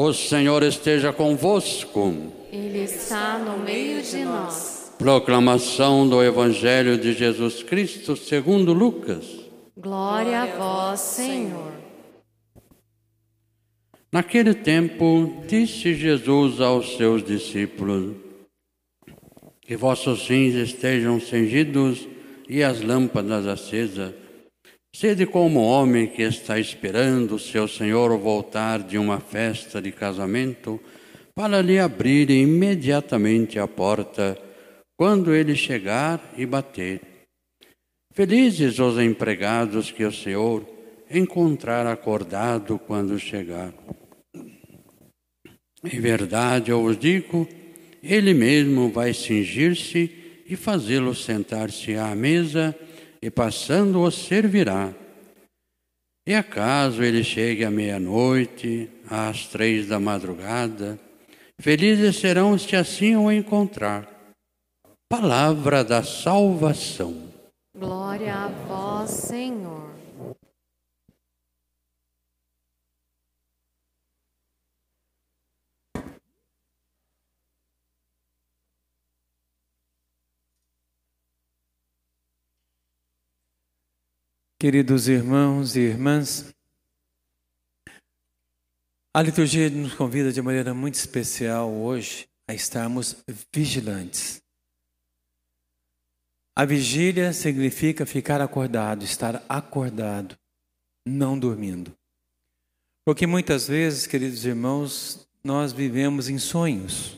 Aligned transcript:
O 0.00 0.12
Senhor 0.12 0.62
esteja 0.62 1.12
convosco. 1.12 2.14
Ele 2.52 2.84
está 2.84 3.36
no 3.36 3.58
meio 3.58 4.00
de 4.00 4.24
nós. 4.24 4.94
Proclamação 4.96 6.08
do 6.08 6.22
Evangelho 6.22 6.96
de 6.96 7.12
Jesus 7.12 7.64
Cristo 7.64 8.16
segundo 8.16 8.72
Lucas. 8.72 9.24
Glória 9.76 10.42
a 10.42 10.46
vós, 10.56 11.00
Senhor. 11.00 11.72
Naquele 14.12 14.54
tempo, 14.54 15.42
disse 15.48 15.92
Jesus 15.96 16.60
aos 16.60 16.96
seus 16.96 17.24
discípulos: 17.24 18.14
Que 19.60 19.76
vossos 19.76 20.28
rins 20.28 20.54
estejam 20.54 21.18
cingidos 21.18 22.06
e 22.48 22.62
as 22.62 22.80
lâmpadas 22.80 23.48
acesas. 23.48 24.14
Sede 24.94 25.26
como 25.26 25.60
homem 25.60 26.06
que 26.06 26.22
está 26.22 26.58
esperando 26.58 27.38
seu 27.38 27.68
senhor 27.68 28.16
voltar 28.18 28.82
de 28.82 28.98
uma 28.98 29.20
festa 29.20 29.80
de 29.80 29.92
casamento 29.92 30.80
para 31.34 31.62
lhe 31.62 31.78
abrir 31.78 32.30
imediatamente 32.30 33.58
a 33.58 33.68
porta 33.68 34.36
quando 34.96 35.32
ele 35.32 35.54
chegar 35.54 36.32
e 36.36 36.44
bater. 36.44 37.00
Felizes 38.12 38.80
os 38.80 38.98
empregados 38.98 39.92
que 39.92 40.04
o 40.04 40.10
Senhor 40.10 40.66
encontrar 41.08 41.86
acordado 41.86 42.76
quando 42.76 43.16
chegar. 43.16 43.72
Em 45.84 46.00
verdade, 46.00 46.72
eu 46.72 46.82
vos 46.82 46.98
digo, 46.98 47.46
ele 48.02 48.34
mesmo 48.34 48.90
vai 48.90 49.14
cingir-se 49.14 50.42
e 50.48 50.56
fazê-lo 50.56 51.14
sentar-se 51.14 51.94
à 51.94 52.12
mesa 52.16 52.74
e 53.22 53.30
passando 53.30 54.00
o 54.00 54.10
servirá. 54.10 54.92
E 56.26 56.34
acaso 56.34 57.02
ele 57.02 57.24
chegue 57.24 57.64
à 57.64 57.70
meia-noite, 57.70 58.90
às 59.08 59.46
três 59.46 59.86
da 59.86 59.98
madrugada, 59.98 60.98
felizes 61.58 62.16
serão 62.16 62.58
se 62.58 62.76
assim 62.76 63.16
o 63.16 63.32
encontrar. 63.32 64.06
Palavra 65.10 65.82
da 65.82 66.02
salvação. 66.02 67.28
Glória 67.74 68.34
a 68.34 68.48
vós, 68.48 69.10
Senhor. 69.10 69.77
Queridos 84.60 85.06
irmãos 85.06 85.76
e 85.76 85.82
irmãs, 85.82 86.52
a 89.14 89.22
liturgia 89.22 89.70
nos 89.70 89.94
convida 89.94 90.32
de 90.32 90.42
maneira 90.42 90.74
muito 90.74 90.96
especial 90.96 91.72
hoje 91.72 92.28
a 92.50 92.54
estarmos 92.54 93.22
vigilantes. 93.54 94.42
A 96.56 96.64
vigília 96.64 97.32
significa 97.32 98.04
ficar 98.04 98.40
acordado, 98.40 99.04
estar 99.04 99.44
acordado, 99.48 100.36
não 101.06 101.38
dormindo. 101.38 101.96
Porque 103.06 103.28
muitas 103.28 103.68
vezes, 103.68 104.08
queridos 104.08 104.44
irmãos, 104.44 105.24
nós 105.44 105.72
vivemos 105.72 106.28
em 106.28 106.36
sonhos, 106.36 107.16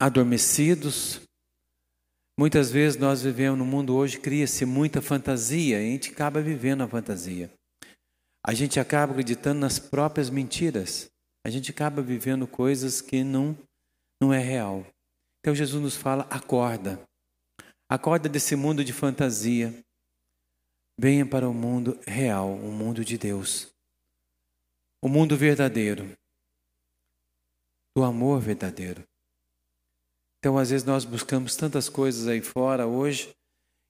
adormecidos, 0.00 1.20
Muitas 2.40 2.70
vezes 2.70 2.98
nós 2.98 3.20
vivemos 3.20 3.58
no 3.58 3.66
mundo 3.66 3.94
hoje, 3.94 4.18
cria-se 4.18 4.64
muita 4.64 5.02
fantasia, 5.02 5.78
e 5.78 5.84
a 5.84 5.90
gente 5.90 6.10
acaba 6.10 6.40
vivendo 6.40 6.82
a 6.82 6.88
fantasia. 6.88 7.52
A 8.42 8.54
gente 8.54 8.80
acaba 8.80 9.12
acreditando 9.12 9.60
nas 9.60 9.78
próprias 9.78 10.30
mentiras. 10.30 11.10
A 11.46 11.50
gente 11.50 11.70
acaba 11.70 12.00
vivendo 12.00 12.46
coisas 12.46 13.02
que 13.02 13.22
não, 13.22 13.54
não 14.22 14.32
é 14.32 14.38
real. 14.38 14.86
Então 15.40 15.54
Jesus 15.54 15.82
nos 15.82 15.94
fala: 15.94 16.26
acorda. 16.30 17.06
Acorda 17.90 18.26
desse 18.26 18.56
mundo 18.56 18.82
de 18.82 18.94
fantasia. 18.94 19.78
Venha 20.98 21.26
para 21.26 21.46
o 21.46 21.52
mundo 21.52 22.00
real, 22.06 22.54
o 22.54 22.72
mundo 22.72 23.04
de 23.04 23.18
Deus. 23.18 23.68
O 25.04 25.10
mundo 25.10 25.36
verdadeiro. 25.36 26.16
Do 27.94 28.02
amor 28.02 28.40
verdadeiro. 28.40 29.09
Então, 30.40 30.56
às 30.56 30.70
vezes, 30.70 30.86
nós 30.86 31.04
buscamos 31.04 31.54
tantas 31.54 31.88
coisas 31.88 32.26
aí 32.26 32.40
fora 32.40 32.86
hoje. 32.86 33.30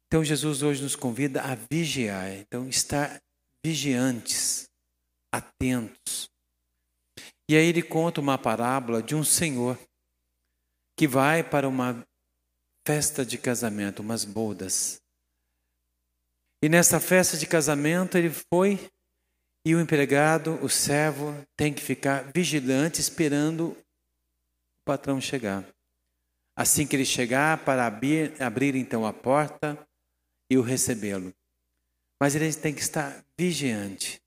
Então, 0.06 0.24
Jesus 0.24 0.62
hoje 0.62 0.82
nos 0.82 0.96
convida 0.96 1.42
a 1.42 1.54
vigiar. 1.54 2.32
Então, 2.32 2.68
estar 2.68 3.20
vigiantes, 3.64 4.68
atentos. 5.32 6.28
E 7.48 7.56
aí 7.56 7.66
ele 7.66 7.82
conta 7.82 8.20
uma 8.20 8.36
parábola 8.36 9.02
de 9.02 9.14
um 9.14 9.24
senhor 9.24 9.78
que 10.98 11.06
vai 11.06 11.42
para 11.42 11.68
uma 11.68 12.04
festa 12.86 13.24
de 13.24 13.38
casamento, 13.38 14.00
umas 14.02 14.24
bodas. 14.24 15.00
E 16.62 16.68
nessa 16.68 17.00
festa 17.00 17.36
de 17.36 17.46
casamento 17.46 18.18
ele 18.18 18.30
foi 18.52 18.78
e 19.64 19.74
o 19.74 19.80
empregado, 19.80 20.62
o 20.64 20.68
servo, 20.68 21.34
tem 21.56 21.72
que 21.72 21.82
ficar 21.82 22.30
vigilante 22.32 23.00
esperando 23.00 23.72
o 23.72 23.76
patrão 24.86 25.20
chegar. 25.20 25.64
Assim 26.60 26.86
que 26.86 26.94
ele 26.94 27.06
chegar, 27.06 27.64
para 27.64 27.86
abrir, 27.86 28.34
abrir 28.38 28.74
então 28.74 29.06
a 29.06 29.14
porta 29.14 29.82
e 30.52 30.58
o 30.58 30.60
recebê-lo. 30.60 31.32
Mas 32.20 32.34
ele 32.34 32.52
tem 32.52 32.74
que 32.74 32.82
estar 32.82 33.24
vigiante. 33.34 34.20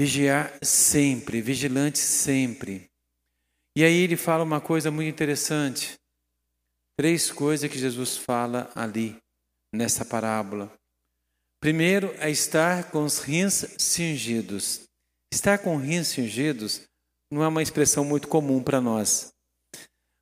Vigiar 0.00 0.58
sempre, 0.62 1.42
vigilante 1.42 1.98
sempre. 1.98 2.90
E 3.76 3.84
aí 3.84 3.94
ele 3.96 4.16
fala 4.16 4.42
uma 4.42 4.62
coisa 4.62 4.90
muito 4.90 5.10
interessante. 5.10 5.98
Três 6.98 7.30
coisas 7.30 7.70
que 7.70 7.78
Jesus 7.78 8.16
fala 8.16 8.72
ali, 8.74 9.14
nessa 9.74 10.06
parábola. 10.06 10.72
Primeiro 11.60 12.14
é 12.14 12.30
estar 12.30 12.90
com 12.90 13.04
os 13.04 13.18
rins 13.18 13.66
cingidos. 13.78 14.88
Estar 15.30 15.58
com 15.58 15.76
rins 15.76 16.08
cingidos 16.08 16.80
não 17.30 17.44
é 17.44 17.48
uma 17.48 17.62
expressão 17.62 18.06
muito 18.06 18.26
comum 18.26 18.62
para 18.62 18.80
nós. 18.80 19.33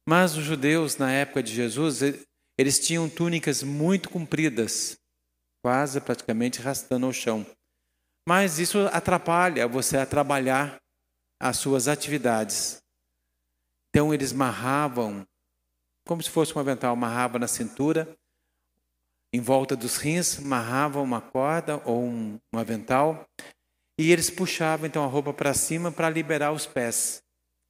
Mas 0.08 0.36
os 0.36 0.44
judeus, 0.44 0.96
na 0.96 1.12
época 1.12 1.42
de 1.42 1.54
Jesus, 1.54 2.00
eles 2.58 2.78
tinham 2.78 3.08
túnicas 3.08 3.62
muito 3.62 4.10
compridas, 4.10 4.96
quase 5.64 6.00
praticamente 6.00 6.60
rastando 6.60 7.06
ao 7.06 7.12
chão. 7.12 7.46
Mas 8.28 8.58
isso 8.58 8.78
atrapalha 8.92 9.66
você 9.66 9.96
a 9.96 10.06
trabalhar 10.06 10.80
as 11.40 11.56
suas 11.56 11.88
atividades. 11.88 12.80
Então 13.90 14.12
eles 14.12 14.32
marravam, 14.32 15.26
como 16.06 16.22
se 16.22 16.30
fosse 16.30 16.56
um 16.56 16.60
avental, 16.60 16.96
marravam 16.96 17.38
na 17.38 17.48
cintura, 17.48 18.16
em 19.34 19.40
volta 19.40 19.74
dos 19.74 19.96
rins, 19.96 20.38
marravam 20.38 21.02
uma 21.02 21.20
corda 21.20 21.82
ou 21.84 22.02
um, 22.02 22.38
um 22.52 22.58
avental, 22.58 23.24
e 23.98 24.10
eles 24.10 24.30
puxavam 24.30 24.86
então 24.86 25.04
a 25.04 25.06
roupa 25.06 25.32
para 25.32 25.54
cima 25.54 25.90
para 25.90 26.10
liberar 26.10 26.52
os 26.52 26.66
pés, 26.66 27.22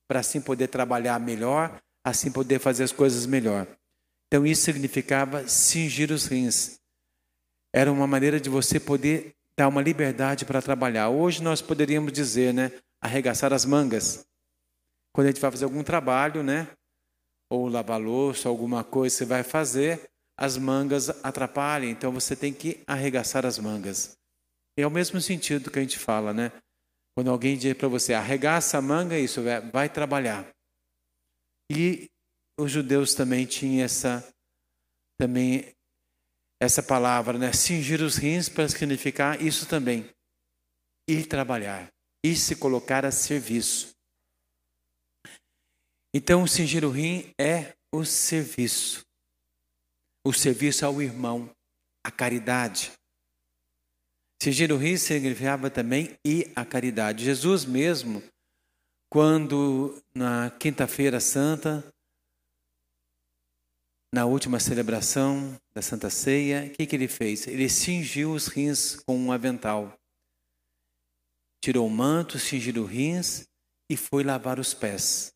para 0.09 0.21
assim 0.21 0.41
poder 0.41 0.69
trabalhar 0.69 1.19
melhor 1.21 1.81
assim 2.05 2.31
poder 2.31 2.59
fazer 2.59 2.85
as 2.85 2.93
coisas 2.93 3.27
melhor. 3.27 3.67
Então 4.27 4.47
isso 4.47 4.63
significava 4.63 5.47
cingir 5.47 6.11
os 6.11 6.27
rins. 6.27 6.79
Era 7.75 7.93
uma 7.93 8.07
maneira 8.07 8.41
de 8.41 8.49
você 8.49 8.81
poder 8.81 9.35
dar 9.57 9.69
uma 9.69 9.83
liberdade 9.83 10.45
para 10.45 10.63
trabalhar. 10.63 11.09
Hoje 11.09 11.43
nós 11.43 11.61
poderíamos 11.61 12.13
dizer, 12.13 12.53
né, 12.53 12.73
arregaçar 13.01 13.53
as 13.53 13.65
mangas. 13.65 14.25
Quando 15.15 15.27
a 15.27 15.31
gente 15.31 15.41
vai 15.41 15.51
fazer 15.51 15.65
algum 15.65 15.83
trabalho, 15.83 16.43
né, 16.43 16.69
ou 17.51 17.69
lavar 17.69 18.01
louça, 18.01 18.49
alguma 18.49 18.83
coisa 18.83 19.15
você 19.15 19.25
vai 19.25 19.43
fazer, 19.43 20.11
as 20.37 20.57
mangas 20.57 21.11
atrapalham, 21.23 21.91
então 21.91 22.11
você 22.11 22.35
tem 22.35 22.53
que 22.53 22.83
arregaçar 22.87 23.45
as 23.45 23.59
mangas. 23.59 24.17
É 24.79 24.87
o 24.87 24.91
mesmo 24.91 25.21
sentido 25.21 25.71
que 25.71 25.79
a 25.79 25.83
gente 25.83 25.99
fala, 25.99 26.33
né? 26.33 26.51
Quando 27.15 27.31
alguém 27.31 27.59
diz 27.59 27.75
para 27.75 27.89
você, 27.89 28.15
arregaça 28.15 28.79
a 28.79 28.83
manga, 28.83 29.19
isso 29.19 29.43
vai 29.71 29.89
trabalhar. 29.91 30.51
E 31.75 32.11
os 32.59 32.71
judeus 32.71 33.15
também 33.15 33.47
tinham 33.47 33.83
essa 33.83 34.23
também 35.19 35.75
essa 36.61 36.83
palavra, 36.83 37.39
né? 37.39 37.53
Cingir 37.53 38.03
os 38.03 38.17
rins 38.17 38.49
para 38.49 38.69
significar 38.69 39.41
isso 39.41 39.67
também. 39.67 40.09
Ir 41.09 41.27
trabalhar, 41.27 41.91
ir 42.25 42.37
se 42.37 42.55
colocar 42.57 43.05
a 43.05 43.11
serviço. 43.11 43.95
Então, 46.15 46.47
cingir 46.47 46.85
o 46.85 46.91
rim 46.91 47.33
é 47.41 47.75
o 47.93 48.05
serviço. 48.05 49.03
O 50.25 50.33
serviço 50.33 50.85
ao 50.85 51.01
irmão, 51.01 51.51
a 52.05 52.11
caridade. 52.11 52.93
Cingir 54.43 54.71
o 54.73 54.77
rim 54.77 54.97
significava 54.97 55.71
também 55.71 56.17
ir 56.25 56.53
à 56.55 56.65
caridade. 56.65 57.25
Jesus 57.25 57.65
mesmo, 57.65 58.23
quando 59.13 60.03
na 60.15 60.51
Quinta-feira 60.53 61.21
Santa, 61.21 61.85
na 64.11 64.25
última 64.25 64.59
celebração 64.59 65.55
da 65.75 65.83
Santa 65.83 66.09
Ceia, 66.09 66.65
o 66.65 66.71
que, 66.71 66.87
que 66.87 66.97
ele 66.97 67.09
fez? 67.09 67.47
Ele 67.47 67.69
cingiu 67.69 68.33
os 68.33 68.47
rins 68.47 68.97
com 69.05 69.15
um 69.19 69.31
avental. 69.31 69.95
tirou 71.63 71.87
o 71.87 71.91
manto, 71.91 72.39
cingiu 72.39 72.83
os 72.83 72.91
rins 72.91 73.47
e 73.91 73.99
foi 73.99 74.25
lavar 74.25 74.59
os 74.59 74.73
pés 74.73 75.31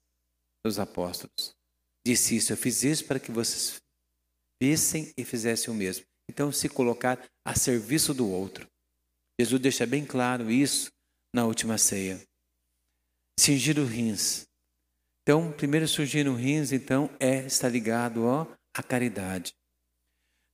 dos 0.64 0.78
apóstolos. 0.78 1.54
Disse 2.02 2.34
isso, 2.34 2.54
eu 2.54 2.56
fiz 2.56 2.82
isso 2.82 3.04
para 3.04 3.20
que 3.20 3.30
vocês 3.30 3.78
vissem 4.58 5.12
e 5.18 5.22
fizessem 5.22 5.70
o 5.70 5.76
mesmo. 5.76 6.06
Então, 6.30 6.50
se 6.50 6.66
colocar 6.66 7.22
a 7.44 7.54
serviço 7.54 8.14
do 8.14 8.26
outro. 8.26 8.66
Jesus 9.38 9.60
deixa 9.60 9.84
bem 9.86 10.06
claro 10.06 10.50
isso 10.50 10.90
na 11.34 11.44
última 11.44 11.76
ceia. 11.76 12.25
Cingir 13.38 13.78
os 13.78 13.88
rins. 13.88 14.46
Então, 15.22 15.52
primeiro 15.52 15.86
surgir 15.88 16.26
os 16.28 16.38
rins, 16.38 16.72
então, 16.72 17.10
é 17.18 17.46
estar 17.46 17.68
ligado 17.68 18.24
ó, 18.24 18.46
à 18.74 18.82
caridade. 18.82 19.52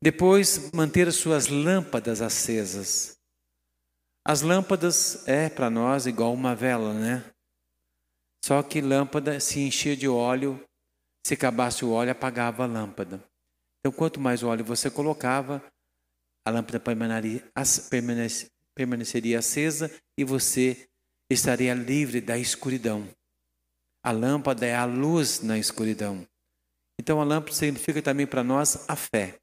Depois, 0.02 0.70
manter 0.72 1.06
as 1.06 1.16
suas 1.16 1.46
lâmpadas 1.48 2.20
acesas. 2.20 3.16
As 4.26 4.42
lâmpadas 4.42 5.26
é 5.28 5.48
para 5.48 5.68
nós 5.68 6.06
igual 6.06 6.32
uma 6.32 6.54
vela, 6.54 6.94
né? 6.94 7.24
Só 8.44 8.62
que 8.62 8.80
lâmpada 8.80 9.38
se 9.38 9.60
enchia 9.60 9.96
de 9.96 10.08
óleo, 10.08 10.64
se 11.24 11.34
acabasse 11.34 11.84
o 11.84 11.92
óleo, 11.92 12.10
apagava 12.10 12.64
a 12.64 12.66
lâmpada. 12.66 13.22
Então, 13.78 13.92
quanto 13.92 14.18
mais 14.18 14.42
óleo 14.42 14.64
você 14.64 14.90
colocava, 14.90 15.62
a 16.44 16.50
lâmpada 16.50 16.80
permaneceria 18.74 19.38
acesa 19.38 19.90
e 20.18 20.24
você 20.24 20.88
estaria 21.32 21.74
livre 21.74 22.20
da 22.20 22.38
escuridão. 22.38 23.08
A 24.04 24.10
lâmpada 24.10 24.66
é 24.66 24.74
a 24.74 24.84
luz 24.84 25.40
na 25.40 25.58
escuridão. 25.58 26.26
Então, 27.00 27.20
a 27.20 27.24
lâmpada 27.24 27.54
significa 27.54 28.02
também 28.02 28.26
para 28.26 28.42
nós 28.42 28.88
a 28.88 28.96
fé. 28.96 29.38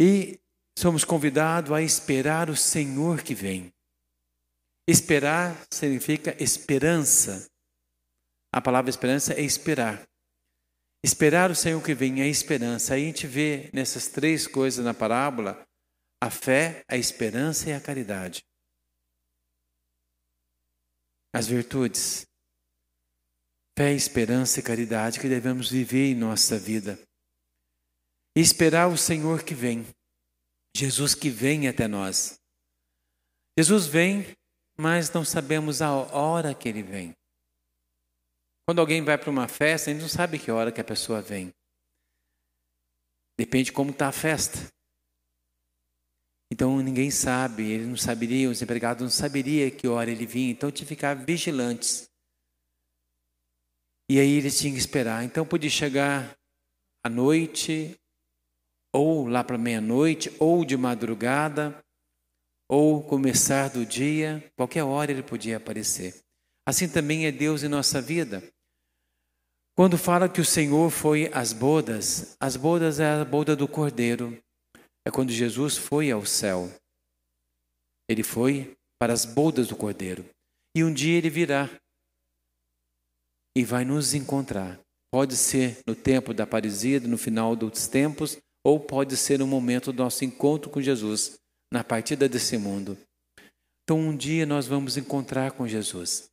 E 0.00 0.38
somos 0.78 1.04
convidados 1.04 1.72
a 1.72 1.82
esperar 1.82 2.50
o 2.50 2.56
Senhor 2.56 3.22
que 3.22 3.34
vem. 3.34 3.72
Esperar 4.88 5.66
significa 5.70 6.36
esperança. 6.42 7.50
A 8.52 8.60
palavra 8.60 8.88
esperança 8.88 9.34
é 9.34 9.42
esperar. 9.42 10.08
Esperar 11.04 11.50
o 11.50 11.54
Senhor 11.54 11.82
que 11.82 11.94
vem 11.94 12.22
é 12.22 12.28
esperança. 12.28 12.94
Aí 12.94 13.02
a 13.02 13.06
gente 13.06 13.26
vê 13.26 13.70
nessas 13.72 14.08
três 14.08 14.46
coisas 14.46 14.84
na 14.84 14.94
parábola 14.94 15.66
a 16.20 16.30
fé, 16.30 16.84
a 16.88 16.96
esperança 16.96 17.70
e 17.70 17.72
a 17.72 17.80
caridade. 17.80 18.44
As 21.38 21.46
virtudes. 21.46 22.26
Fé, 23.78 23.92
esperança 23.92 24.58
e 24.58 24.62
caridade 24.62 25.20
que 25.20 25.28
devemos 25.28 25.70
viver 25.70 26.10
em 26.10 26.14
nossa 26.16 26.58
vida. 26.58 26.98
E 28.36 28.40
esperar 28.40 28.88
o 28.88 28.98
Senhor 28.98 29.44
que 29.44 29.54
vem. 29.54 29.86
Jesus 30.76 31.14
que 31.14 31.30
vem 31.30 31.68
até 31.68 31.86
nós. 31.86 32.40
Jesus 33.56 33.86
vem, 33.86 34.26
mas 34.76 35.12
não 35.12 35.24
sabemos 35.24 35.80
a 35.80 35.92
hora 35.92 36.52
que 36.56 36.68
ele 36.68 36.82
vem. 36.82 37.14
Quando 38.66 38.80
alguém 38.80 39.04
vai 39.04 39.16
para 39.16 39.30
uma 39.30 39.46
festa, 39.46 39.90
a 39.90 39.92
gente 39.92 40.02
não 40.02 40.08
sabe 40.08 40.40
que 40.40 40.50
hora 40.50 40.72
que 40.72 40.80
a 40.80 40.84
pessoa 40.84 41.22
vem. 41.22 41.54
Depende 43.38 43.66
de 43.66 43.72
como 43.72 43.92
está 43.92 44.08
a 44.08 44.12
festa. 44.12 44.58
Então 46.50 46.80
ninguém 46.80 47.10
sabe, 47.10 47.70
ele 47.70 47.86
não 47.86 47.96
saberia, 47.96 48.48
os 48.48 48.62
empregados 48.62 49.02
não 49.02 49.10
saberiam 49.10 49.70
que 49.70 49.86
hora 49.86 50.10
ele 50.10 50.26
vinha, 50.26 50.50
então 50.50 50.70
tinha 50.70 50.86
que 50.86 50.94
ficar 50.94 51.14
vigilantes. 51.14 52.08
E 54.10 54.18
aí 54.18 54.30
eles 54.30 54.58
tinham 54.58 54.72
que 54.72 54.80
esperar. 54.80 55.22
Então 55.24 55.46
podia 55.46 55.68
chegar 55.68 56.34
à 57.04 57.10
noite, 57.10 57.94
ou 58.92 59.28
lá 59.28 59.44
para 59.44 59.58
meia-noite, 59.58 60.34
ou 60.38 60.64
de 60.64 60.76
madrugada, 60.76 61.84
ou 62.68 63.02
começar 63.02 63.68
do 63.68 63.84
dia, 63.84 64.50
qualquer 64.56 64.82
hora 64.84 65.10
ele 65.10 65.22
podia 65.22 65.58
aparecer. 65.58 66.14
Assim 66.66 66.88
também 66.88 67.26
é 67.26 67.32
Deus 67.32 67.62
em 67.62 67.68
nossa 67.68 68.00
vida. 68.00 68.42
Quando 69.74 69.96
fala 69.96 70.28
que 70.28 70.40
o 70.40 70.44
Senhor 70.44 70.90
foi 70.90 71.30
às 71.32 71.52
bodas, 71.52 72.36
as 72.40 72.56
bodas 72.56 72.98
é 72.98 73.20
a 73.20 73.24
boda 73.24 73.54
do 73.54 73.68
Cordeiro. 73.68 74.36
É 75.08 75.10
quando 75.10 75.32
Jesus 75.32 75.74
foi 75.74 76.10
ao 76.10 76.26
céu. 76.26 76.70
Ele 78.10 78.22
foi 78.22 78.76
para 79.00 79.10
as 79.10 79.24
bodas 79.24 79.66
do 79.66 79.74
Cordeiro. 79.74 80.22
E 80.76 80.84
um 80.84 80.92
dia 80.92 81.16
ele 81.16 81.30
virá 81.30 81.70
e 83.56 83.64
vai 83.64 83.86
nos 83.86 84.12
encontrar. 84.12 84.78
Pode 85.10 85.34
ser 85.34 85.78
no 85.86 85.94
tempo 85.94 86.34
da 86.34 86.46
parisida, 86.46 87.08
no 87.08 87.16
final 87.16 87.56
dos 87.56 87.88
tempos, 87.88 88.36
ou 88.62 88.78
pode 88.78 89.16
ser 89.16 89.38
no 89.38 89.46
momento 89.46 89.94
do 89.94 90.02
nosso 90.02 90.26
encontro 90.26 90.68
com 90.68 90.82
Jesus, 90.82 91.38
na 91.72 91.82
partida 91.82 92.28
desse 92.28 92.58
mundo. 92.58 92.98
Então 93.84 93.98
um 93.98 94.14
dia 94.14 94.44
nós 94.44 94.66
vamos 94.66 94.98
encontrar 94.98 95.52
com 95.52 95.66
Jesus. 95.66 96.28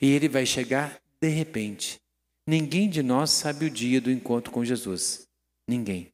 E 0.00 0.06
ele 0.06 0.30
vai 0.30 0.46
chegar 0.46 0.98
de 1.20 1.28
repente. 1.28 2.00
Ninguém 2.48 2.88
de 2.88 3.02
nós 3.02 3.32
sabe 3.32 3.66
o 3.66 3.70
dia 3.70 4.00
do 4.00 4.10
encontro 4.10 4.50
com 4.50 4.64
Jesus. 4.64 5.28
Ninguém. 5.68 6.10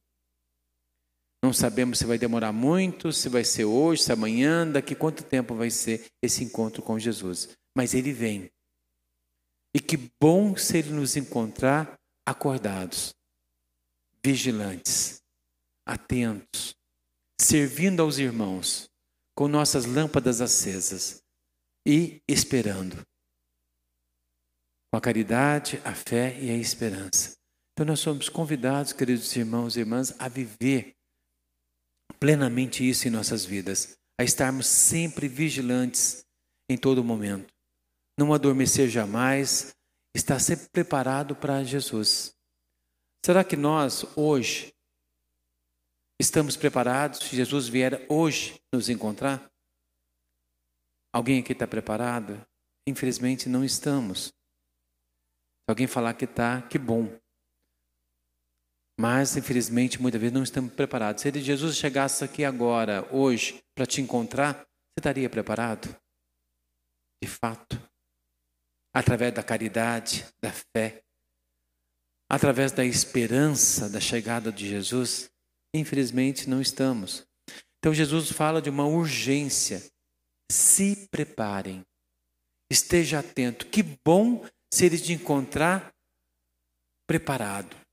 Não 1.45 1.53
sabemos 1.53 1.99
se 1.99 2.07
vai 2.07 2.17
demorar 2.17 2.51
muito, 2.51 3.13
se 3.13 3.29
vai 3.29 3.43
ser 3.43 3.65
hoje, 3.65 4.01
se 4.01 4.11
amanhã, 4.11 4.67
daqui 4.67 4.95
quanto 4.95 5.23
tempo 5.23 5.53
vai 5.53 5.69
ser 5.69 6.07
esse 6.19 6.43
encontro 6.43 6.81
com 6.81 6.97
Jesus. 6.97 7.49
Mas 7.77 7.93
ele 7.93 8.11
vem. 8.11 8.49
E 9.71 9.79
que 9.79 9.95
bom 10.19 10.57
se 10.57 10.79
ele 10.79 10.89
nos 10.89 11.15
encontrar 11.15 11.99
acordados, 12.25 13.13
vigilantes, 14.25 15.21
atentos, 15.85 16.73
servindo 17.39 18.01
aos 18.01 18.17
irmãos, 18.17 18.89
com 19.35 19.47
nossas 19.47 19.85
lâmpadas 19.85 20.41
acesas 20.41 21.21
e 21.85 22.23
esperando 22.27 23.05
com 24.91 24.97
a 24.97 25.01
caridade, 25.01 25.79
a 25.85 25.93
fé 25.93 26.41
e 26.41 26.49
a 26.49 26.57
esperança. 26.57 27.37
Então 27.73 27.85
nós 27.85 27.99
somos 27.99 28.29
convidados, 28.29 28.93
queridos 28.93 29.35
irmãos 29.35 29.75
e 29.75 29.81
irmãs, 29.81 30.11
a 30.17 30.27
viver 30.27 30.95
plenamente 32.19 32.87
isso 32.87 33.07
em 33.07 33.11
nossas 33.11 33.45
vidas, 33.45 33.97
a 34.19 34.23
estarmos 34.23 34.67
sempre 34.67 35.27
vigilantes 35.27 36.25
em 36.69 36.77
todo 36.77 37.03
momento, 37.03 37.53
não 38.17 38.33
adormecer 38.33 38.89
jamais, 38.89 39.75
estar 40.15 40.39
sempre 40.39 40.69
preparado 40.69 41.35
para 41.35 41.63
Jesus. 41.63 42.33
Será 43.25 43.43
que 43.43 43.55
nós 43.55 44.05
hoje 44.15 44.73
estamos 46.19 46.55
preparados 46.55 47.19
se 47.19 47.35
Jesus 47.35 47.67
vier 47.67 48.05
hoje 48.09 48.59
nos 48.73 48.87
encontrar? 48.89 49.51
Alguém 51.13 51.39
aqui 51.39 51.53
está 51.53 51.67
preparado? 51.67 52.45
Infelizmente 52.87 53.49
não 53.49 53.63
estamos. 53.63 54.27
Se 54.27 55.69
alguém 55.69 55.87
falar 55.87 56.13
que 56.13 56.25
está, 56.25 56.61
que 56.61 56.77
bom. 56.77 57.09
Mas, 58.97 59.35
infelizmente, 59.35 60.01
muitas 60.01 60.21
vezes 60.21 60.33
não 60.33 60.43
estamos 60.43 60.73
preparados. 60.73 61.21
Se 61.21 61.31
Jesus 61.41 61.75
chegasse 61.75 62.23
aqui 62.23 62.45
agora, 62.45 63.07
hoje, 63.13 63.61
para 63.75 63.85
te 63.85 64.01
encontrar, 64.01 64.53
você 64.55 64.99
estaria 64.99 65.29
preparado? 65.29 65.93
De 67.21 67.29
fato. 67.29 67.81
Através 68.93 69.33
da 69.33 69.43
caridade, 69.43 70.25
da 70.41 70.51
fé, 70.51 71.03
através 72.29 72.71
da 72.71 72.85
esperança 72.85 73.89
da 73.89 73.99
chegada 73.99 74.51
de 74.51 74.69
Jesus, 74.69 75.29
infelizmente 75.75 76.49
não 76.49 76.61
estamos. 76.61 77.27
Então, 77.79 77.93
Jesus 77.93 78.31
fala 78.31 78.61
de 78.61 78.69
uma 78.69 78.85
urgência. 78.87 79.83
Se 80.49 81.07
preparem. 81.09 81.83
Esteja 82.71 83.19
atento. 83.19 83.67
Que 83.67 83.83
bom 83.83 84.47
se 84.73 84.85
ele 84.85 84.97
te 84.97 85.11
encontrar 85.11 85.93
preparado. 87.05 87.84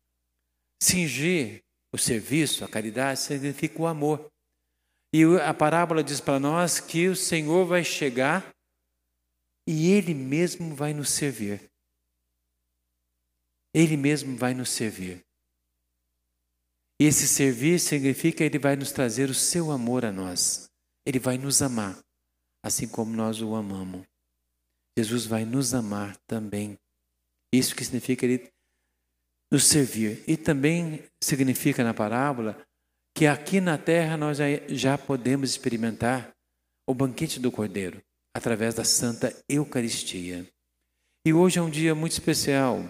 Cingir 0.83 1.63
o 1.95 1.99
serviço, 1.99 2.65
a 2.65 2.69
caridade, 2.69 3.21
significa 3.21 3.81
o 3.81 3.87
amor. 3.87 4.29
E 5.15 5.23
a 5.47 5.55
parábola 5.55 6.03
diz 6.03 6.21
para 6.21 6.41
nós 6.41 6.81
que 6.81 7.07
o 7.07 7.15
Senhor 7.15 7.65
vai 7.65 7.85
chegar 7.85 8.53
e 9.65 9.93
Ele 9.93 10.13
mesmo 10.13 10.75
vai 10.75 10.93
nos 10.93 11.11
servir. 11.11 11.71
Ele 13.73 13.97
mesmo 13.97 14.37
vai 14.37 14.55
nos 14.55 14.71
servir. 14.71 15.25
E 17.01 17.05
esse 17.05 17.29
servir 17.29 17.79
significa 17.79 18.43
Ele 18.43 18.59
vai 18.59 18.75
nos 18.75 18.91
trazer 18.91 19.31
o 19.31 19.35
seu 19.35 19.71
amor 19.71 20.05
a 20.05 20.11
nós. 20.11 20.69
Ele 21.07 21.21
vai 21.21 21.39
nos 21.39 21.63
amar, 21.63 21.97
assim 22.61 22.89
como 22.89 23.15
nós 23.15 23.41
o 23.41 23.55
amamos. 23.55 24.05
Jesus 24.99 25.27
vai 25.27 25.45
nos 25.45 25.75
amar 25.75 26.17
também. 26.27 26.77
Isso 27.55 27.77
que 27.77 27.85
significa 27.85 28.27
ele 28.27 28.53
nos 29.53 29.65
servir. 29.65 30.25
E 30.27 30.37
também 30.37 31.05
significa 31.23 31.85
na 31.85 31.93
parábola 31.93 32.61
que 33.15 33.27
aqui 33.27 33.61
na 33.61 33.77
terra 33.77 34.17
nós 34.17 34.39
já 34.69 34.97
podemos 34.97 35.51
experimentar 35.51 36.33
o 36.89 36.95
banquete 36.95 37.39
do 37.39 37.53
Cordeiro 37.53 38.03
através 38.35 38.75
da 38.75 38.85
Santa 38.85 39.37
Eucaristia. 39.49 40.49
E 41.27 41.33
hoje 41.33 41.59
é 41.59 41.63
um 41.63 41.71
dia 41.71 41.95
muito 41.95 42.13
especial, 42.13 42.83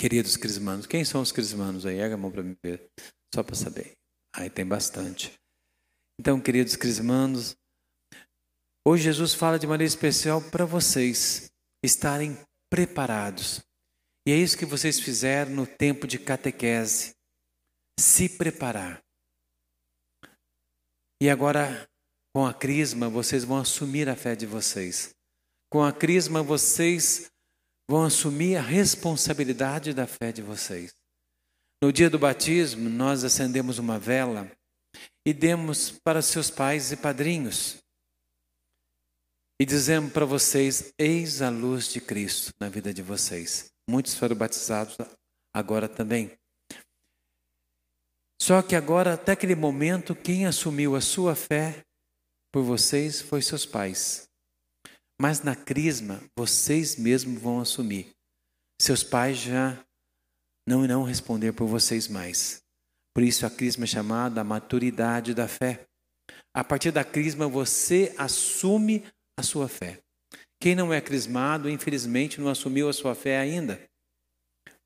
queridos 0.00 0.36
crismanos. 0.36 0.86
Quem 0.86 1.04
são 1.04 1.20
os 1.20 1.30
crismanos 1.30 1.84
aí? 1.84 1.98
Erga 1.98 2.14
a 2.14 2.18
mão 2.18 2.32
para 2.32 2.42
me 2.42 2.56
ver, 2.64 2.88
só 3.34 3.42
para 3.42 3.54
saber. 3.54 3.92
Aí 4.34 4.48
tem 4.48 4.66
bastante. 4.66 5.32
Então, 6.18 6.40
queridos 6.40 6.74
crismanos, 6.74 7.54
Hoje 8.88 9.02
Jesus 9.02 9.34
fala 9.34 9.58
de 9.58 9.66
maneira 9.66 9.86
especial 9.86 10.40
para 10.40 10.64
vocês 10.64 11.52
estarem 11.84 12.38
preparados. 12.70 13.60
E 14.28 14.30
é 14.30 14.36
isso 14.36 14.58
que 14.58 14.66
vocês 14.66 15.00
fizeram 15.00 15.52
no 15.52 15.66
tempo 15.66 16.06
de 16.06 16.18
catequese. 16.18 17.16
Se 17.98 18.28
preparar. 18.28 19.02
E 21.18 21.30
agora, 21.30 21.88
com 22.34 22.44
a 22.44 22.52
crisma, 22.52 23.08
vocês 23.08 23.42
vão 23.42 23.56
assumir 23.56 24.06
a 24.06 24.14
fé 24.14 24.36
de 24.36 24.44
vocês. 24.44 25.14
Com 25.72 25.82
a 25.82 25.94
crisma, 25.94 26.42
vocês 26.42 27.30
vão 27.90 28.04
assumir 28.04 28.56
a 28.56 28.60
responsabilidade 28.60 29.94
da 29.94 30.06
fé 30.06 30.30
de 30.30 30.42
vocês. 30.42 30.94
No 31.82 31.90
dia 31.90 32.10
do 32.10 32.18
batismo, 32.18 32.90
nós 32.90 33.24
acendemos 33.24 33.78
uma 33.78 33.98
vela 33.98 34.52
e 35.26 35.32
demos 35.32 35.90
para 36.04 36.20
seus 36.20 36.50
pais 36.50 36.92
e 36.92 36.98
padrinhos. 36.98 37.78
E 39.58 39.64
dizemos 39.64 40.12
para 40.12 40.26
vocês: 40.26 40.92
eis 40.98 41.40
a 41.40 41.48
luz 41.48 41.90
de 41.90 41.98
Cristo 42.02 42.52
na 42.60 42.68
vida 42.68 42.92
de 42.92 43.00
vocês. 43.00 43.72
Muitos 43.88 44.14
foram 44.14 44.36
batizados 44.36 44.98
agora 45.54 45.88
também. 45.88 46.36
Só 48.40 48.60
que 48.62 48.76
agora, 48.76 49.14
até 49.14 49.32
aquele 49.32 49.54
momento, 49.54 50.14
quem 50.14 50.46
assumiu 50.46 50.94
a 50.94 51.00
sua 51.00 51.34
fé 51.34 51.82
por 52.52 52.62
vocês 52.62 53.20
foi 53.20 53.40
seus 53.40 53.64
pais. 53.64 54.28
Mas 55.20 55.42
na 55.42 55.56
crisma, 55.56 56.22
vocês 56.36 56.96
mesmos 56.96 57.40
vão 57.40 57.60
assumir. 57.60 58.10
Seus 58.80 59.02
pais 59.02 59.38
já 59.38 59.82
não 60.66 60.84
irão 60.84 61.02
responder 61.02 61.52
por 61.52 61.66
vocês 61.66 62.08
mais. 62.08 62.62
Por 63.14 63.22
isso 63.22 63.44
a 63.44 63.50
crisma 63.50 63.84
é 63.84 63.88
chamada 63.88 64.42
a 64.42 64.44
maturidade 64.44 65.34
da 65.34 65.48
fé. 65.48 65.86
A 66.54 66.62
partir 66.62 66.92
da 66.92 67.04
crisma, 67.04 67.48
você 67.48 68.14
assume 68.18 69.04
a 69.36 69.42
sua 69.42 69.66
fé. 69.66 69.98
Quem 70.60 70.74
não 70.74 70.92
é 70.92 71.00
crismado, 71.00 71.70
infelizmente, 71.70 72.40
não 72.40 72.48
assumiu 72.48 72.88
a 72.88 72.92
sua 72.92 73.14
fé 73.14 73.38
ainda. 73.38 73.80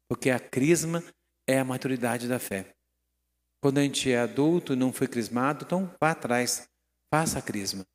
Porque 0.09 0.29
a 0.31 0.39
crisma 0.39 1.03
é 1.49 1.59
a 1.59 1.65
maturidade 1.65 2.29
da 2.29 2.39
fé. 2.39 2.75
Quando 3.63 3.79
a 3.79 3.83
gente 3.83 4.11
é 4.11 4.19
adulto 4.19 4.73
e 4.73 4.77
não 4.77 4.93
foi 4.93 5.09
crismado, 5.09 5.65
então 5.65 5.95
vá 6.01 6.11
atrás, 6.11 6.69
faça 7.13 7.39
a 7.39 7.43
crisma. 7.43 7.87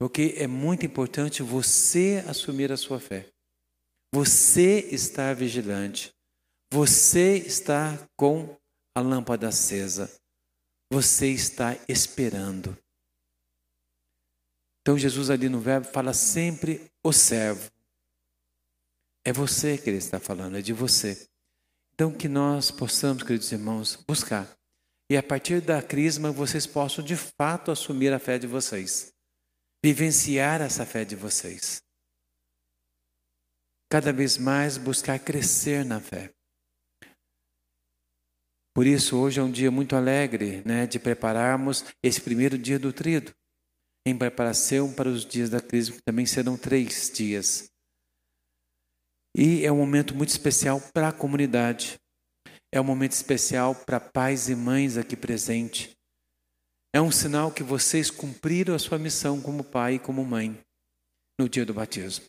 Porque 0.00 0.34
é 0.36 0.46
muito 0.46 0.86
importante 0.86 1.42
você 1.42 2.24
assumir 2.26 2.70
a 2.70 2.76
sua 2.76 3.00
fé. 3.00 3.28
Você 4.14 4.88
estar 4.90 5.34
vigilante. 5.34 6.14
Você 6.72 7.36
está 7.36 7.98
com 8.16 8.56
a 8.96 9.00
lâmpada 9.00 9.48
acesa. 9.48 10.10
Você 10.90 11.28
está 11.28 11.76
esperando. 11.88 12.76
Então 14.88 14.96
Jesus 14.96 15.28
ali 15.28 15.50
no 15.50 15.60
verbo 15.60 15.86
fala 15.86 16.14
sempre 16.14 16.90
o 17.04 17.12
servo. 17.12 17.70
É 19.22 19.30
você 19.30 19.76
que 19.76 19.90
ele 19.90 19.98
está 19.98 20.18
falando, 20.18 20.56
é 20.56 20.62
de 20.62 20.72
você. 20.72 21.28
Então 21.92 22.10
que 22.10 22.26
nós 22.26 22.70
possamos, 22.70 23.22
queridos 23.22 23.52
irmãos, 23.52 23.96
buscar. 24.08 24.50
E 25.10 25.14
a 25.18 25.22
partir 25.22 25.60
da 25.60 25.82
crisma 25.82 26.32
vocês 26.32 26.66
possam 26.66 27.04
de 27.04 27.16
fato 27.16 27.70
assumir 27.70 28.14
a 28.14 28.18
fé 28.18 28.38
de 28.38 28.46
vocês. 28.46 29.12
Vivenciar 29.84 30.62
essa 30.62 30.86
fé 30.86 31.04
de 31.04 31.14
vocês. 31.14 31.82
Cada 33.90 34.10
vez 34.10 34.38
mais 34.38 34.78
buscar 34.78 35.18
crescer 35.18 35.84
na 35.84 36.00
fé. 36.00 36.32
Por 38.72 38.86
isso, 38.86 39.18
hoje 39.18 39.38
é 39.38 39.42
um 39.42 39.50
dia 39.50 39.70
muito 39.70 39.94
alegre 39.94 40.62
né, 40.64 40.86
de 40.86 40.98
prepararmos 40.98 41.84
esse 42.02 42.22
primeiro 42.22 42.56
dia 42.56 42.78
do 42.78 42.90
trido 42.90 43.34
em 44.08 44.18
preparação 44.18 44.92
para 44.92 45.08
os 45.08 45.24
dias 45.24 45.50
da 45.50 45.60
crise, 45.60 45.92
que 45.92 46.02
também 46.02 46.26
serão 46.26 46.56
três 46.56 47.10
dias. 47.14 47.70
E 49.36 49.64
é 49.64 49.70
um 49.70 49.76
momento 49.76 50.14
muito 50.14 50.30
especial 50.30 50.80
para 50.92 51.08
a 51.08 51.12
comunidade. 51.12 51.98
É 52.72 52.80
um 52.80 52.84
momento 52.84 53.12
especial 53.12 53.74
para 53.74 54.00
pais 54.00 54.48
e 54.48 54.54
mães 54.54 54.96
aqui 54.96 55.16
presentes. 55.16 55.96
É 56.92 57.00
um 57.00 57.12
sinal 57.12 57.52
que 57.52 57.62
vocês 57.62 58.10
cumpriram 58.10 58.74
a 58.74 58.78
sua 58.78 58.98
missão 58.98 59.40
como 59.40 59.62
pai 59.62 59.94
e 59.94 59.98
como 59.98 60.24
mãe 60.24 60.58
no 61.38 61.48
dia 61.48 61.64
do 61.64 61.74
batismo. 61.74 62.24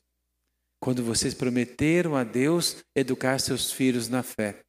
Quando 0.81 1.03
vocês 1.03 1.33
prometeram 1.33 2.15
a 2.15 2.23
Deus 2.23 2.77
educar 2.95 3.39
seus 3.39 3.71
filhos 3.71 4.07
na 4.07 4.23
fé. 4.23 4.61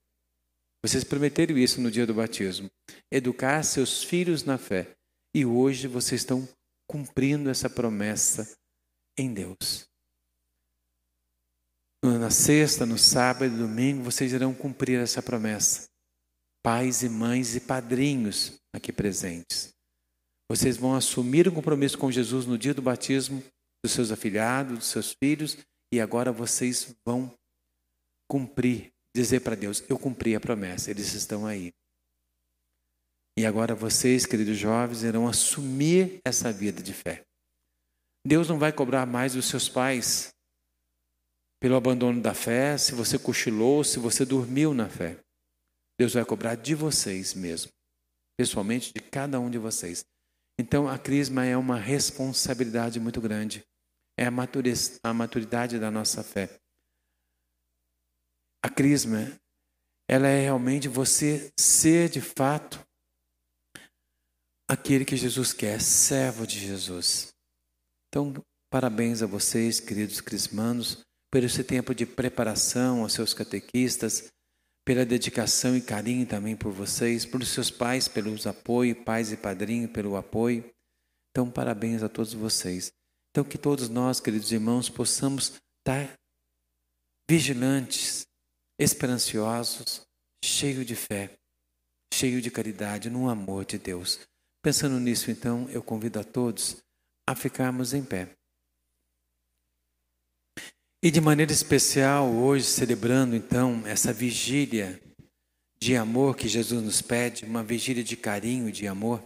Vocês 0.85 1.05
prometeram 1.05 1.59
isso 1.59 1.81
no 1.81 1.91
dia 1.91 2.07
do 2.07 2.15
batismo. 2.15 2.71
Educar 3.13 3.63
seus 3.63 4.03
filhos 4.03 4.45
na 4.45 4.57
fé. 4.57 4.93
E 5.35 5.45
hoje 5.45 5.87
vocês 5.87 6.23
estão 6.23 6.49
cumprindo 6.91 7.49
essa 7.49 7.71
promessa 7.71 8.53
em 9.17 9.33
Deus. 9.33 9.89
Na 12.03 12.31
sexta, 12.31 12.85
no 12.85 12.99
sábado 12.99 13.55
e 13.55 13.59
domingo, 13.59 14.03
vocês 14.03 14.33
irão 14.33 14.53
cumprir 14.53 14.99
essa 14.99 15.23
promessa. 15.23 15.89
Pais 16.65 17.05
e 17.05 17.09
mães 17.09 17.55
e 17.55 17.61
padrinhos 17.61 18.59
aqui 18.75 18.93
presentes. 18.93 19.73
Vocês 20.51 20.77
vão 20.77 20.97
assumir 20.97 21.47
o 21.47 21.53
compromisso 21.53 21.97
com 21.97 22.11
Jesus 22.11 22.45
no 22.45 22.59
dia 22.59 22.75
do 22.75 22.83
batismo 22.83 23.41
dos 23.85 23.93
seus 23.93 24.11
afilhados, 24.11 24.79
dos 24.79 24.89
seus 24.89 25.13
filhos, 25.13 25.59
e 25.95 26.01
agora 26.01 26.33
vocês 26.33 26.93
vão 27.07 27.33
cumprir, 28.29 28.91
dizer 29.15 29.41
para 29.41 29.55
Deus: 29.55 29.85
Eu 29.89 29.97
cumpri 29.97 30.35
a 30.35 30.41
promessa, 30.41 30.91
eles 30.91 31.15
estão 31.15 31.47
aí. 31.47 31.73
E 33.41 33.47
agora 33.47 33.75
vocês, 33.75 34.27
queridos 34.27 34.59
jovens, 34.59 35.03
irão 35.03 35.27
assumir 35.27 36.21
essa 36.23 36.53
vida 36.53 36.83
de 36.83 36.93
fé. 36.93 37.23
Deus 38.23 38.51
não 38.51 38.59
vai 38.59 38.71
cobrar 38.71 39.07
mais 39.07 39.33
dos 39.33 39.47
seus 39.47 39.67
pais 39.67 40.29
pelo 41.59 41.75
abandono 41.75 42.21
da 42.21 42.35
fé, 42.35 42.77
se 42.77 42.95
você 42.95 43.19
cochilou, 43.19 43.83
se 43.83 43.99
você 43.99 44.27
dormiu 44.27 44.75
na 44.75 44.91
fé. 44.91 45.17
Deus 45.99 46.13
vai 46.13 46.23
cobrar 46.23 46.55
de 46.55 46.75
vocês 46.75 47.33
mesmo, 47.33 47.71
pessoalmente, 48.39 48.93
de 48.93 49.01
cada 49.01 49.41
um 49.41 49.49
de 49.49 49.57
vocês. 49.57 50.05
Então, 50.59 50.87
a 50.87 50.99
crisma 50.99 51.43
é 51.43 51.57
uma 51.57 51.79
responsabilidade 51.79 53.01
muito 53.01 53.23
grande. 53.23 53.65
É 54.19 54.27
a, 54.27 54.33
a 55.03 55.15
maturidade 55.15 55.79
da 55.79 55.91
nossa 55.91 56.23
fé. 56.23 56.61
A 58.63 58.69
crisma, 58.69 59.35
ela 60.07 60.29
é 60.29 60.43
realmente 60.43 60.89
você 60.89 61.51
ser 61.59 62.11
de 62.11 62.21
fato 62.21 62.90
aquele 64.71 65.05
que 65.05 65.17
Jesus 65.17 65.53
quer, 65.53 65.81
servo 65.81 66.47
de 66.47 66.61
Jesus. 66.61 67.35
Então, 68.09 68.33
parabéns 68.71 69.21
a 69.21 69.27
vocês, 69.27 69.81
queridos 69.81 70.21
crismanos, 70.21 71.01
por 71.29 71.43
esse 71.43 71.65
tempo 71.65 71.93
de 71.93 72.07
preparação, 72.07 73.03
aos 73.03 73.13
seus 73.13 73.35
catequistas, 73.35 74.29
pela 74.85 75.05
dedicação 75.05 75.77
e 75.77 75.81
carinho 75.81 76.25
também 76.25 76.55
por 76.55 76.71
vocês, 76.71 77.27
por 77.27 77.45
seus 77.45 77.69
pais, 77.69 78.07
pelos 78.07 78.47
apoio, 78.47 78.95
pais 79.05 79.33
e 79.33 79.37
padrinho 79.37 79.89
pelo 79.89 80.15
apoio. 80.15 80.65
Então, 81.33 81.51
parabéns 81.51 82.05
a 82.05 82.09
todos 82.09 82.33
vocês. 82.33 82.93
Então, 83.33 83.43
que 83.43 83.59
todos 83.59 83.89
nós, 83.89 84.21
queridos 84.21 84.53
irmãos, 84.53 84.89
possamos 84.89 85.53
estar 85.81 86.15
vigilantes, 87.29 88.25
esperanciosos, 88.79 90.03
cheios 90.45 90.87
de 90.87 90.95
fé, 90.95 91.37
cheios 92.15 92.41
de 92.41 92.53
caridade, 92.53 93.11
no 93.11 93.29
amor 93.29 93.65
de 93.65 93.77
Deus. 93.77 94.30
Pensando 94.63 95.01
nisso, 95.01 95.31
então, 95.31 95.69
eu 95.71 95.83
convido 95.83 96.21
a 96.21 96.25
todos 96.25 96.83
a 97.27 97.35
ficarmos 97.35 97.95
em 97.95 98.05
pé. 98.05 98.29
E 101.03 101.11
de 101.11 101.21
maneira 101.21 101.51
especial, 101.51 102.31
hoje, 102.31 102.67
celebrando 102.67 103.35
então 103.35 103.87
essa 103.87 104.13
vigília 104.13 105.01
de 105.81 105.97
amor 105.97 106.37
que 106.37 106.47
Jesus 106.47 106.83
nos 106.83 107.01
pede, 107.01 107.47
uma 107.47 107.63
vigília 107.63 108.05
de 108.05 108.17
carinho 108.17 108.69
e 108.69 108.73
de 108.73 108.87
amor, 108.87 109.25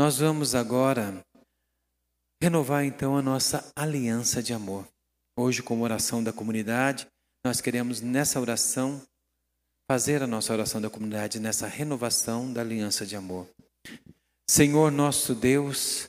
nós 0.00 0.18
vamos 0.18 0.54
agora 0.54 1.24
renovar 2.40 2.84
então 2.84 3.16
a 3.16 3.22
nossa 3.22 3.72
aliança 3.74 4.40
de 4.40 4.52
amor. 4.52 4.86
Hoje, 5.36 5.60
como 5.60 5.82
oração 5.82 6.22
da 6.22 6.32
comunidade, 6.32 7.08
nós 7.44 7.60
queremos 7.60 8.00
nessa 8.00 8.40
oração 8.40 9.02
fazer 9.90 10.22
a 10.22 10.26
nossa 10.26 10.52
oração 10.52 10.80
da 10.80 10.90
comunidade 10.90 11.40
nessa 11.40 11.66
renovação 11.66 12.52
da 12.52 12.60
aliança 12.60 13.04
de 13.04 13.16
amor. 13.16 13.48
Senhor 14.48 14.92
nosso 14.92 15.34
Deus, 15.34 16.08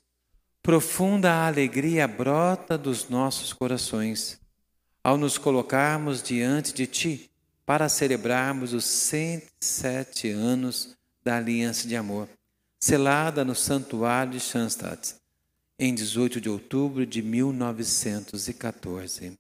profunda 0.62 1.48
alegria 1.48 2.08
brota 2.08 2.78
dos 2.78 3.10
nossos 3.10 3.52
corações 3.52 4.40
ao 5.04 5.18
nos 5.18 5.40
colocarmos 5.40 6.22
diante 6.22 6.72
de 6.72 6.86
Ti 6.86 7.32
para 7.66 7.90
celebrarmos 7.90 8.74
os 8.74 8.86
107 8.86 10.30
anos 10.30 10.96
da 11.24 11.38
aliança 11.38 11.88
de 11.88 11.96
amor, 11.96 12.30
selada 12.80 13.44
no 13.44 13.56
Santuário 13.56 14.34
de 14.34 14.40
Schanstatt, 14.40 15.16
em 15.80 15.96
18 15.96 16.40
de 16.40 16.48
outubro 16.48 17.08
de 17.08 17.24
1914. 17.24 19.34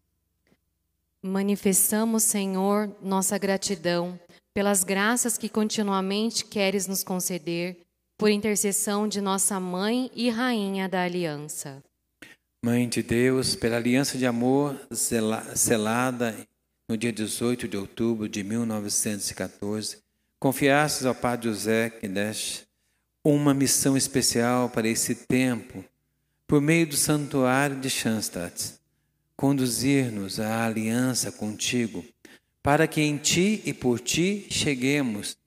Manifestamos, 1.22 2.24
Senhor, 2.24 2.90
nossa 3.00 3.38
gratidão 3.38 4.20
pelas 4.56 4.84
graças 4.84 5.38
que 5.38 5.50
continuamente 5.50 6.46
queres 6.46 6.88
nos 6.88 7.04
conceder 7.04 7.86
por 8.18 8.32
intercessão 8.32 9.08
de 9.08 9.22
nossa 9.22 9.60
Mãe 9.60 10.10
e 10.16 10.30
Rainha 10.30 10.90
da 10.90 11.04
Aliança. 11.04 11.84
Mãe 12.66 12.90
de 12.90 13.04
Deus, 13.04 13.56
pela 13.56 13.78
aliança 13.78 14.18
de 14.18 14.26
amor 14.26 14.76
selada 14.92 16.36
no 16.90 16.98
dia 16.98 17.14
18 17.14 17.68
de 17.68 17.78
outubro 17.78 18.28
de 18.28 18.44
1914, 18.44 20.00
confiastes 20.40 21.06
ao 21.06 21.14
Padre 21.14 21.50
José 21.50 21.92
Kinesh 21.92 22.66
uma 23.24 23.54
missão 23.54 23.96
especial 23.96 24.70
para 24.70 24.88
esse 24.88 25.14
tempo, 25.14 25.86
por 26.48 26.60
meio 26.60 26.88
do 26.88 26.96
santuário 26.96 27.80
de 27.80 27.90
Schanstatt, 27.90 28.74
conduzir-nos 29.36 30.40
à 30.40 30.66
aliança 30.66 31.32
contigo, 31.32 32.04
para 32.64 32.88
que 32.88 33.02
em 33.02 33.18
ti 33.18 33.62
e 33.64 33.74
por 33.74 34.00
ti 34.00 34.48
cheguemos 34.50 35.38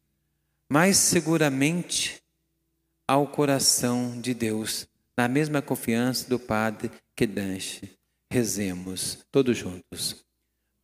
mais 0.71 0.99
seguramente 0.99 2.20
ao 3.11 3.27
coração 3.27 4.21
de 4.21 4.33
Deus, 4.33 4.87
na 5.19 5.27
mesma 5.27 5.61
confiança 5.61 6.29
do 6.29 6.39
Padre 6.39 6.93
Kedanche. 7.17 7.91
Rezemos 8.33 9.19
todos 9.33 9.57
juntos. 9.57 10.25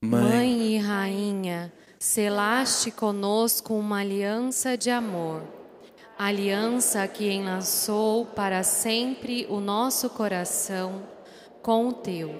Mãe, 0.02 0.24
Mãe 0.24 0.74
e 0.74 0.78
Rainha, 0.78 1.72
selaste 2.00 2.90
conosco 2.90 3.74
uma 3.74 4.00
aliança 4.00 4.76
de 4.76 4.90
amor, 4.90 5.40
aliança 6.18 7.06
que 7.06 7.30
enlaçou 7.30 8.26
para 8.26 8.64
sempre 8.64 9.46
o 9.48 9.60
nosso 9.60 10.10
coração 10.10 11.04
com 11.62 11.86
o 11.86 11.92
teu, 11.92 12.34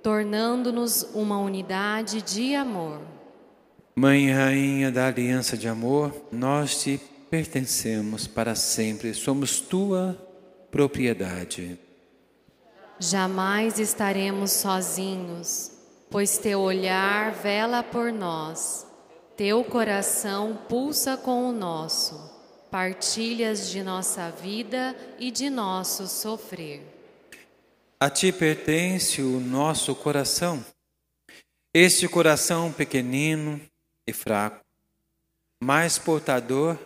tornando-nos 0.00 1.08
uma 1.12 1.38
unidade 1.38 2.22
de 2.22 2.54
amor. 2.54 3.00
Mãe 3.96 4.28
e 4.28 4.30
Rainha 4.30 4.92
da 4.92 5.08
aliança 5.08 5.56
de 5.56 5.66
amor, 5.66 6.14
nós 6.30 6.80
te 6.80 7.00
pertencemos 7.34 8.28
para 8.28 8.54
sempre, 8.54 9.12
somos 9.12 9.58
tua 9.58 10.16
propriedade. 10.70 11.76
Jamais 12.96 13.80
estaremos 13.80 14.52
sozinhos, 14.52 15.72
pois 16.08 16.38
teu 16.38 16.60
olhar 16.60 17.32
vela 17.32 17.82
por 17.82 18.12
nós, 18.12 18.86
teu 19.36 19.64
coração 19.64 20.56
pulsa 20.68 21.16
com 21.16 21.48
o 21.48 21.52
nosso, 21.52 22.14
partilhas 22.70 23.68
de 23.68 23.82
nossa 23.82 24.30
vida 24.30 24.94
e 25.18 25.32
de 25.32 25.50
nosso 25.50 26.06
sofrer. 26.06 26.82
A 27.98 28.08
ti 28.08 28.30
pertence 28.30 29.20
o 29.20 29.40
nosso 29.40 29.92
coração, 29.96 30.64
este 31.74 32.06
coração 32.06 32.70
pequenino 32.70 33.60
e 34.06 34.12
fraco, 34.12 34.64
mas 35.60 35.98
portador 35.98 36.78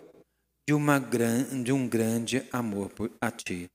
de, 0.69 0.75
uma, 0.75 1.01
de 1.01 1.73
um 1.73 1.89
grande 1.89 2.47
amor 2.53 2.91
por, 2.91 3.11
a 3.23 3.31
ti. 3.31 3.71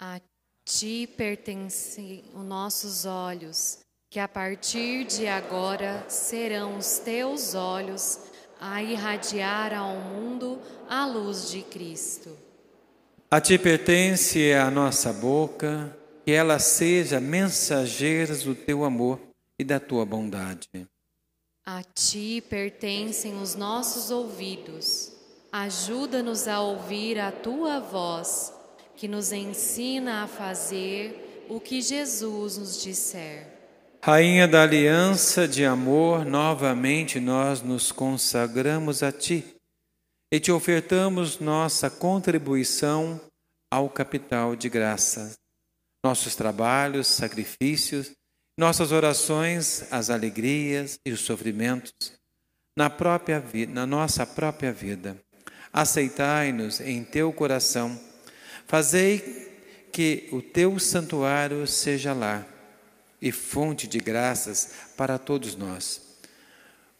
A 0.00 0.18
ti 0.64 1.06
pertencem 1.06 2.24
os 2.34 2.46
nossos 2.46 3.04
olhos, 3.04 3.80
que 4.10 4.18
a 4.18 4.26
partir 4.26 5.04
de 5.04 5.26
agora 5.26 6.08
serão 6.08 6.78
os 6.78 6.98
teus 6.98 7.54
olhos 7.54 8.20
a 8.58 8.82
irradiar 8.82 9.74
ao 9.74 9.96
mundo 9.96 10.58
a 10.88 11.04
luz 11.04 11.50
de 11.50 11.60
Cristo. 11.60 12.34
A 13.30 13.38
ti 13.38 13.58
pertence 13.58 14.54
a 14.54 14.70
nossa 14.70 15.12
boca, 15.12 15.94
que 16.24 16.32
ela 16.32 16.58
seja 16.58 17.20
mensageira 17.20 18.34
do 18.34 18.54
teu 18.54 18.82
amor 18.82 19.20
e 19.58 19.64
da 19.64 19.78
tua 19.78 20.06
bondade. 20.06 20.70
A 21.66 21.82
ti 21.82 22.42
pertencem 22.48 23.38
os 23.42 23.54
nossos 23.54 24.10
ouvidos 24.10 25.17
Ajuda-nos 25.58 26.46
a 26.46 26.60
ouvir 26.60 27.18
a 27.18 27.32
tua 27.32 27.80
voz, 27.80 28.54
que 28.96 29.08
nos 29.08 29.32
ensina 29.32 30.22
a 30.22 30.28
fazer 30.28 31.46
o 31.48 31.58
que 31.58 31.82
Jesus 31.82 32.56
nos 32.58 32.80
disser. 32.80 33.44
Rainha 34.00 34.46
da 34.46 34.62
aliança 34.62 35.48
de 35.48 35.64
amor, 35.64 36.24
novamente 36.24 37.18
nós 37.18 37.60
nos 37.60 37.90
consagramos 37.90 39.02
a 39.02 39.10
ti 39.10 39.44
e 40.32 40.38
te 40.38 40.52
ofertamos 40.52 41.40
nossa 41.40 41.90
contribuição 41.90 43.20
ao 43.68 43.90
capital 43.90 44.54
de 44.54 44.68
graça, 44.68 45.34
nossos 46.04 46.36
trabalhos, 46.36 47.08
sacrifícios, 47.08 48.12
nossas 48.56 48.92
orações, 48.92 49.92
as 49.92 50.08
alegrias 50.08 51.00
e 51.04 51.10
os 51.10 51.22
sofrimentos 51.22 51.92
na 52.76 52.88
própria 52.88 53.42
na 53.68 53.84
nossa 53.84 54.24
própria 54.24 54.72
vida 54.72 55.20
aceitai-nos 55.72 56.80
em 56.80 57.04
teu 57.04 57.32
coração, 57.32 57.98
fazei 58.66 59.48
que 59.92 60.28
o 60.32 60.40
teu 60.40 60.78
santuário 60.78 61.66
seja 61.66 62.12
lá 62.12 62.46
e 63.20 63.32
fonte 63.32 63.86
de 63.86 63.98
graças 63.98 64.70
para 64.96 65.18
todos 65.18 65.56
nós. 65.56 66.00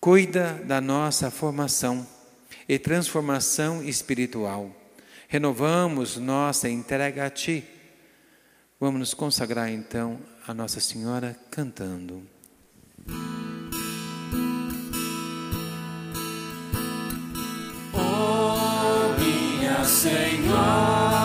Cuida 0.01 0.55
da 0.65 0.81
nossa 0.81 1.31
formação 1.31 2.07
e 2.69 2.79
transformação 2.79 3.83
espiritual. 3.83 4.71
Renovamos 5.29 6.17
nossa 6.17 6.69
entrega 6.69 7.27
a 7.27 7.31
Ti. 7.31 7.65
Vamos 8.81 9.01
nos 9.01 9.15
consagrar 9.15 9.71
então 9.71 10.19
a 10.47 10.55
Nossa 10.55 10.81
Senhora 10.81 11.37
cantando. 11.51 12.38
Senhor. 19.99 21.18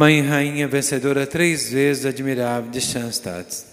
Mãe 0.00 0.22
Rainha 0.22 0.66
vencedora 0.66 1.26
três 1.26 1.70
vezes 1.70 2.06
admirável 2.06 2.70
de 2.70 2.80
Schanstatt. 2.80 3.66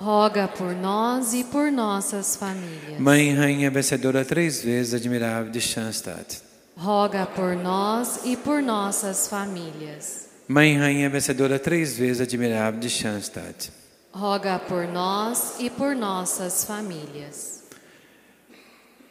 Roga 0.00 0.48
por 0.48 0.74
nós 0.74 1.32
e 1.32 1.44
por 1.44 1.70
nossas 1.70 2.34
famílias. 2.34 2.98
Mãe 2.98 3.32
Rainha 3.32 3.70
vencedora 3.70 4.24
três 4.24 4.64
vezes 4.64 4.94
admirável 4.94 5.52
de 5.52 5.60
Schanstatt. 5.60 6.42
Roga 6.76 7.24
por 7.24 7.54
nós 7.54 8.22
e 8.24 8.36
por 8.36 8.60
nossas 8.60 9.28
famílias. 9.28 10.26
Mãe 10.48 10.76
Rainha 10.76 11.08
vencedora 11.08 11.56
três 11.56 11.96
vezes 11.96 12.20
admirável 12.20 12.80
de 12.80 12.90
Schanstatt. 12.90 13.70
Roga 14.12 14.58
por 14.58 14.88
nós 14.88 15.54
e 15.60 15.70
por 15.70 15.94
nossas 15.94 16.64
famílias. 16.64 17.62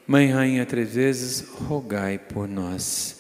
Mãe 0.06 0.30
Rainha 0.30 0.66
três 0.66 0.94
vezes, 0.94 1.40
rogai 1.70 2.18
por 2.20 2.50
nós. 2.50 3.19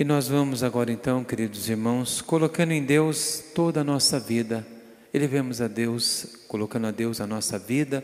E 0.00 0.04
nós 0.04 0.28
vamos 0.28 0.62
agora 0.62 0.90
então, 0.90 1.22
queridos 1.22 1.68
irmãos, 1.68 2.22
colocando 2.22 2.72
em 2.72 2.82
Deus 2.82 3.44
toda 3.54 3.82
a 3.82 3.84
nossa 3.84 4.18
vida. 4.18 4.66
Elevemos 5.12 5.60
a 5.60 5.68
Deus, 5.68 6.38
colocando 6.48 6.86
a 6.86 6.90
Deus 6.90 7.20
a 7.20 7.26
nossa 7.26 7.58
vida, 7.58 8.02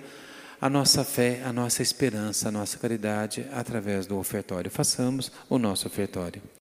a 0.60 0.68
nossa 0.68 1.02
fé, 1.02 1.40
a 1.42 1.54
nossa 1.54 1.80
esperança, 1.80 2.48
a 2.50 2.52
nossa 2.52 2.76
caridade 2.76 3.46
através 3.50 4.06
do 4.06 4.18
ofertório. 4.18 4.70
Façamos 4.70 5.32
o 5.48 5.56
nosso 5.58 5.86
ofertório. 5.86 6.42